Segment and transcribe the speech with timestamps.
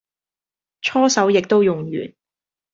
[0.81, 2.13] 搓手液都用完